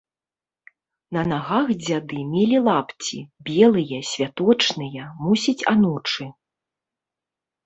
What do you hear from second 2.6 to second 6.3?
лапці, белыя, святочныя, мусіць, анучы.